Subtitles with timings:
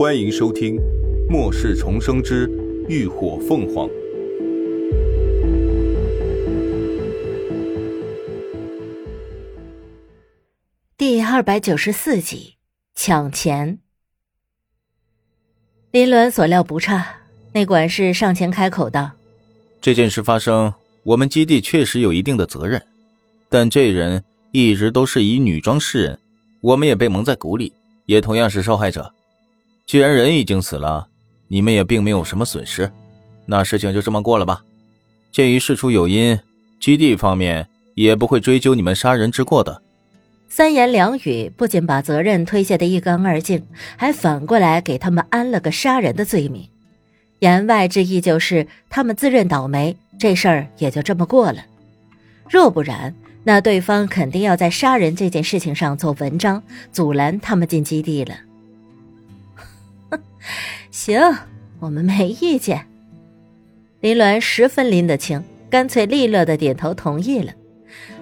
[0.00, 0.76] 欢迎收听
[1.28, 2.50] 《末世重生之
[2.88, 3.86] 浴火凤凰》
[10.96, 12.54] 第二百九十四集：
[12.94, 13.78] 抢钱。
[15.90, 17.06] 林鸾所料不差，
[17.52, 19.10] 那管事上前开口道
[19.82, 20.72] ：“这件事发生，
[21.02, 22.82] 我们基地确实有一定的责任，
[23.50, 26.18] 但这人一直都是以女装示人，
[26.62, 27.70] 我们也被蒙在鼓里，
[28.06, 29.12] 也同样是受害者。
[29.90, 31.08] 既然人已经死了，
[31.48, 32.88] 你们也并没有什么损失，
[33.44, 34.62] 那事情就这么过了吧。
[35.32, 36.38] 鉴于事出有因，
[36.78, 37.66] 基地方面
[37.96, 39.82] 也不会追究你们杀人之过的。”
[40.48, 43.66] 三言两语不仅把责任推卸得一干二净，
[43.96, 46.68] 还反过来给他们安了个杀人的罪名。
[47.40, 51.64] 言外之意就是他们自认倒霉，这事儿也就这么过了。
[52.48, 58.36] 若不然，那对方肯定要在杀人这件事情上做文章，阻拦他们进基地了。
[60.90, 61.20] 行，
[61.78, 62.86] 我们没意见。
[64.00, 67.52] 林鸾十分拎得清，干脆利落的点头同意了。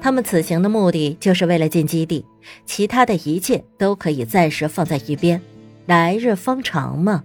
[0.00, 2.24] 他们此行的目的就是为了进基地，
[2.66, 5.40] 其他的一切都可以暂时放在一边，
[5.86, 7.24] 来日方长嘛。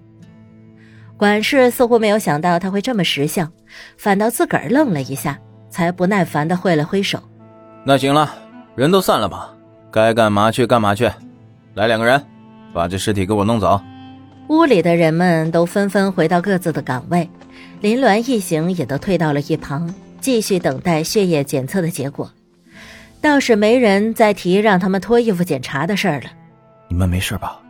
[1.18, 3.52] 管事似乎没有想到他会这么识相，
[3.98, 5.38] 反倒自个儿愣了一下，
[5.70, 7.22] 才不耐烦的挥了挥手
[7.86, 8.34] ：“那行了，
[8.76, 9.54] 人都散了吧，
[9.92, 11.12] 该干嘛去干嘛去。
[11.76, 12.24] 来两个人，
[12.74, 13.80] 把这尸体给我弄走。”
[14.50, 17.30] 屋里的人们都纷纷回到各自的岗位，
[17.82, 22.32] 林鸾一行也都退到了一旁，继续等待血液检测的结果。
[23.22, 26.32] 倒是没人再提让他们脱衣服检查的事儿了。
[26.88, 27.62] 你们没事吧？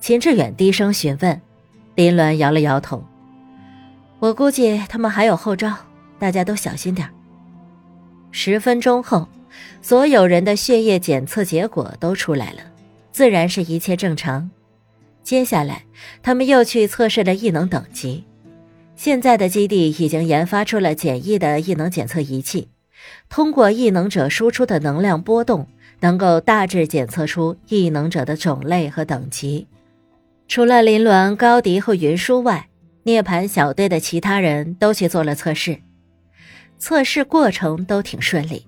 [0.00, 1.40] 秦志远低声询问。
[1.94, 3.02] 林鸾摇了摇头。
[4.18, 5.72] 我估计他们还有后招，
[6.18, 7.08] 大家都小心点
[8.32, 9.28] 十分钟后，
[9.80, 12.58] 所有人的血液检测结果都出来了，
[13.12, 14.50] 自然是一切正常。
[15.26, 15.82] 接下来，
[16.22, 18.22] 他们又去测试了异能等级。
[18.94, 22.68] 现在的基地已经研发出了简易的异能检测仪器。
[23.28, 25.66] 通过异能者输出的能量波动，
[25.98, 29.66] 能够大致检测出异能者的种类和等级。
[30.46, 32.68] 除了林鸾、高迪和云舒外，
[33.02, 35.76] 涅槃小队的其他人都去做了测试。
[36.78, 38.64] 测试过程都挺顺利。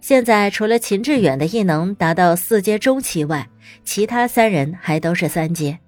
[0.00, 3.46] 现在除了秦志远的异能达到四阶中期外，
[3.84, 5.78] 其他三人还都是三阶。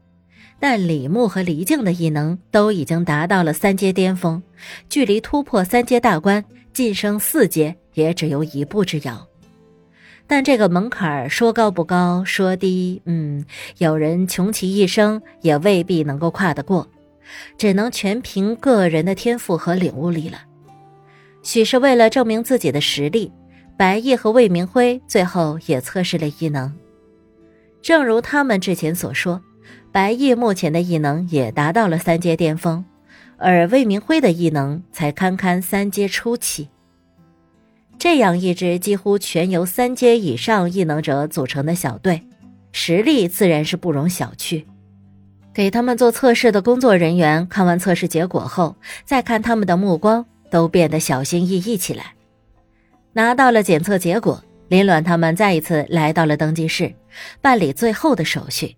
[0.61, 4.41] 但李牧和黎静的异能都已经达到了三阶巅峰，
[4.89, 7.75] 距离突破三阶大关、晋升四阶。
[7.95, 9.27] 也只有一步之遥，
[10.29, 13.45] 但这个门槛说高不高，说低，嗯，
[13.79, 16.87] 有人穷其一生也未必能够跨得过，
[17.59, 20.39] 只能全凭个人的天赋和领悟力了。
[21.43, 23.33] 许是为了证明自己的实力，
[23.77, 26.73] 白毅和魏明辉最后也测试了异能。
[27.83, 29.43] 正如他们之前所说，
[29.93, 32.85] 白毅目前的异能也达到了三阶巅峰，
[33.37, 36.69] 而魏明辉的异能才堪堪三阶初期。
[37.99, 42.23] 这样一支几乎全由三阶以上异能者组成的小队，
[42.73, 44.65] 实力自然是不容小觑。
[45.53, 52.15] 给他们做测试的工作人员看完测试结果后，再看他们的目光都变得小心翼翼起来。
[53.13, 56.95] 拿到了检测结果，林鸾他们再一次来到了登记室，
[57.43, 58.77] 办理最后的手续。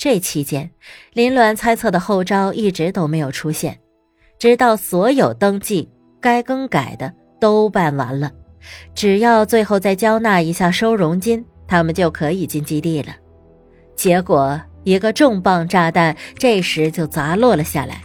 [0.00, 0.70] 这期间，
[1.12, 3.78] 林鸾猜测的后招一直都没有出现，
[4.38, 5.90] 直到所有登记
[6.22, 7.12] 该更改的。
[7.38, 8.30] 都办完了，
[8.94, 13.14] 只要最后再交纳一下收容金，他们就可以进基地了。
[13.94, 18.02] 结果，一个重磅炸弹这时就砸落了下来。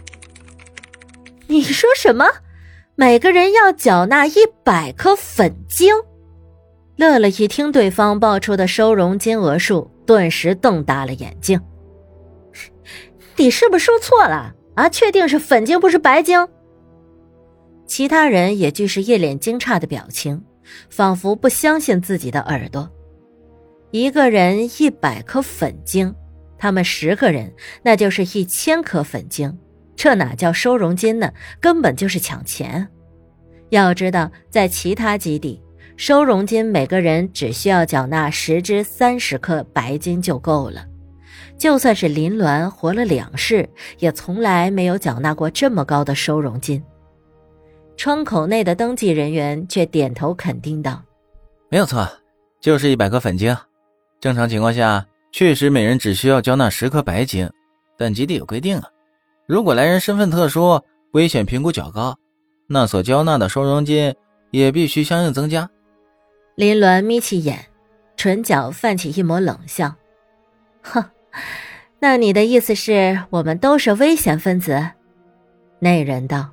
[1.46, 2.26] 你说什么？
[2.94, 5.94] 每个人要缴纳一百颗粉晶？
[6.96, 11.58] 乐乐一听对方报出的收容金额数，顿时瞪大了眼睛。
[13.38, 14.88] 你是不是说错了啊？
[14.88, 16.48] 确定是粉晶，不是白晶？
[17.86, 20.42] 其他人也俱是一脸惊诧的表情，
[20.90, 22.90] 仿佛不相信自己的耳朵。
[23.90, 26.14] 一个人一百颗粉晶，
[26.58, 27.52] 他们十个人
[27.82, 29.56] 那就是一千颗粉晶，
[29.94, 31.32] 这哪叫收容金呢？
[31.60, 32.88] 根本就是抢钱！
[33.70, 35.62] 要知道，在其他基地，
[35.96, 40.84] 收容金每个人只需要缴纳十至三十颗白金就够了。
[41.58, 43.68] 就算是林鸾活了两世，
[43.98, 46.82] 也从来没有缴纳过这么高的收容金。
[47.96, 51.02] 窗口内的登记人员却点头肯定道
[51.70, 52.06] ：“没有错，
[52.60, 53.56] 就是一百颗粉晶。
[54.20, 57.50] 正常情况下，确实每人只需要交纳十颗白晶。
[57.96, 58.88] 但基地有规定啊，
[59.46, 60.78] 如果来人身份特殊、
[61.12, 62.14] 危险评估较高，
[62.66, 64.14] 那所交纳的收容金
[64.50, 65.70] 也必须相应增加。”
[66.56, 67.64] 林鸾眯起眼，
[68.14, 69.94] 唇角泛起一抹冷笑
[70.82, 71.02] ：“哼，
[72.00, 74.90] 那你的意思是我们都是危险分子？
[75.78, 76.50] 那人道：“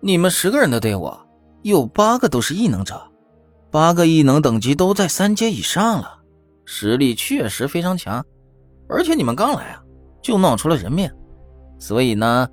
[0.00, 1.12] 你们十个人的队伍，
[1.62, 3.00] 有八个都是异能者，
[3.70, 6.18] 八个异能等级都在三阶以上了，
[6.64, 8.24] 实力确实非常强。
[8.88, 9.82] 而且你们刚来啊，
[10.22, 11.10] 就闹出了人命，
[11.78, 12.48] 所以呢，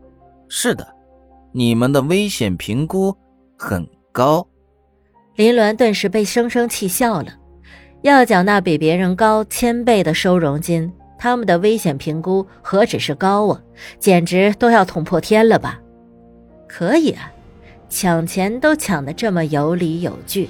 [0.50, 0.88] 是的，
[1.52, 3.16] 你们的危险评估
[3.58, 4.48] 很高。”
[5.36, 7.34] 林鸾顿时被生生气笑了。
[8.04, 10.92] 要缴纳比别人高千倍的收容金，
[11.24, 13.62] 他们的危险评估何止是高啊，
[13.98, 15.80] 简直都要捅破天了吧？
[16.68, 17.32] 可以啊，
[17.88, 20.50] 抢钱都抢得这么有理有据，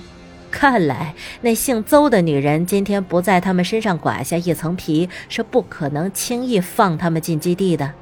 [0.49, 7.93] 看来那姓邹的女人今天不在他们身上刮下一层皮，是不可能轻易放他们进基地的。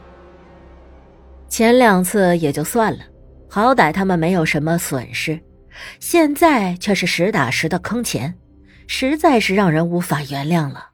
[1.49, 2.99] 前两次也就算了，
[3.49, 5.37] 好歹他们没有什么损失，
[5.99, 8.35] 现在却是实打实的坑钱。
[8.87, 10.90] 实在是让人无法原谅了。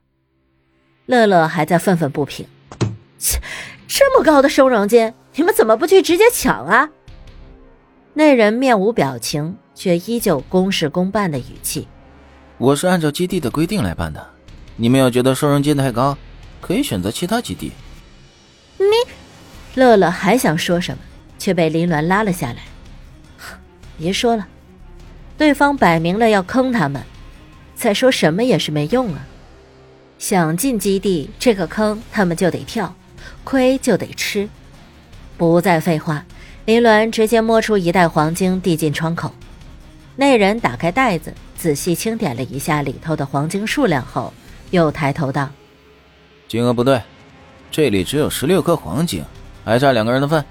[1.08, 2.46] 乐乐还在愤愤不平
[3.18, 3.40] ：“切，
[3.86, 6.90] 这么高的收容金，你们怎么不去直接抢啊？”
[8.12, 11.88] 那人面无表情，却依旧公事公办的语气
[12.58, 14.22] ：“我是按照基地的规定来办的。
[14.76, 16.14] 你们要觉得收容金太高，
[16.60, 17.72] 可以选择其他基地。”
[18.76, 18.84] 你，
[19.80, 20.98] 乐乐还想说什么，
[21.38, 22.58] 却被林鸾拉了下来
[23.96, 24.46] ：“别说了，
[25.38, 27.02] 对方摆明了要坑他们。”
[27.74, 29.26] 再说什么也是没用啊！
[30.18, 32.94] 想进基地，这个坑他们就得跳，
[33.44, 34.48] 亏就得吃。
[35.36, 36.24] 不再废话，
[36.64, 39.32] 林鸾直接摸出一袋黄金递进窗口。
[40.16, 44.34] 那人打开袋子，仔细清点了一下里头的黄金数量后，
[44.70, 45.48] 又抬头道
[46.48, 47.00] ：“金额不对，
[47.70, 49.22] 这里只有十六颗黄金，
[49.64, 50.44] 还差两个人的份。”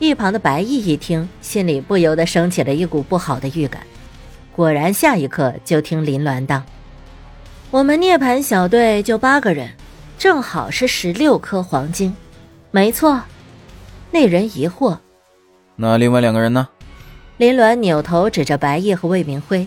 [0.00, 3.86] 一旁的白毅一听，心里不由得升起了一股不好的预感。
[4.50, 6.60] 果然，下一刻就听林鸾道
[7.74, 9.68] ：“我们涅槃小队就八个人，
[10.16, 12.14] 正好是十六颗黄金，
[12.70, 13.20] 没错。”
[14.12, 14.96] 那人疑惑
[15.74, 16.68] ：“那另外两个人呢？”
[17.36, 19.66] 林鸾扭头指着白夜和魏明辉：“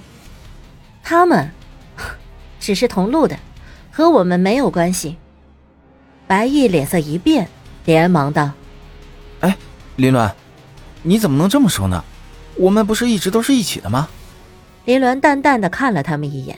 [1.04, 1.51] 他们
[2.62, 3.38] 只是同路的，
[3.92, 5.18] 和我们没有关系。”
[6.27, 7.50] 白毅脸色一变，
[7.83, 8.51] 连忙道
[9.42, 9.57] ：“哎，
[9.98, 10.31] 林鸾，
[11.03, 12.01] 你怎么能这么说呢？
[12.56, 14.07] 我们不是一直都是一起的吗？”
[14.86, 16.57] 林鸾淡淡的看了他们一眼，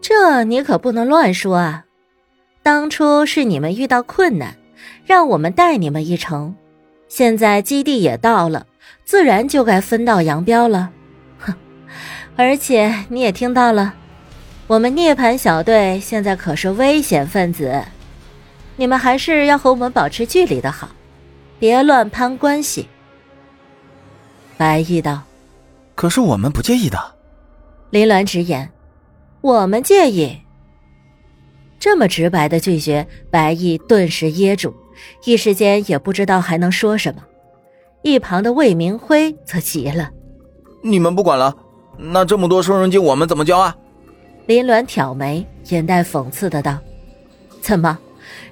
[0.00, 1.84] 这你可不能乱说啊！
[2.62, 4.56] 当初是你们遇到困难，
[5.04, 6.54] 让我们带你们一程，
[7.08, 8.66] 现在基地也到了，
[9.04, 10.90] 自然就该分道扬镳了。
[11.38, 11.54] 哼！
[12.36, 13.94] 而且你也听到了，
[14.66, 17.82] 我们涅槃小队现在可是危险分子，
[18.76, 20.88] 你们还是要和我们保持距离的好，
[21.58, 22.88] 别乱攀关系。
[24.56, 25.22] 白毅道。
[25.94, 26.96] 可是我们不介意的，
[27.90, 28.70] 林鸾直言
[29.40, 30.38] ：“我们介意。”
[31.80, 34.74] 这么直白的拒绝，白毅顿时噎住，
[35.24, 37.22] 一时间也不知道还能说什么。
[38.02, 40.10] 一旁的魏明辉则急了
[40.82, 41.54] ：“你们不管了，
[41.96, 43.76] 那这么多收容金我们怎么交啊？”
[44.46, 46.78] 林鸾挑眉，眼带讽刺的道
[47.60, 47.98] ：“怎么，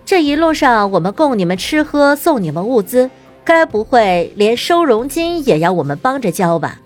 [0.04, 3.10] 这一路上我们供你们吃喝，送你们物资，
[3.44, 6.80] 该不会连收容金也要我们帮着交吧？”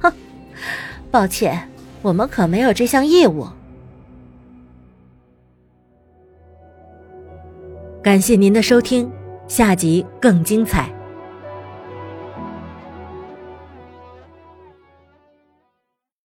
[0.00, 0.12] 哼
[1.10, 1.68] 抱歉，
[2.06, 3.48] 我们可没有这项业务。
[8.00, 9.10] 感谢您的收听，
[9.48, 10.95] 下集更精彩。